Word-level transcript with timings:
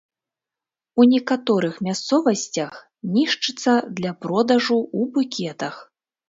У 1.01 1.03
некаторых 1.09 1.75
мясцовасцях 1.87 2.73
нішчыцца 3.19 3.77
для 3.99 4.11
продажу 4.27 4.79
ў 4.79 5.01
букетах. 5.13 5.75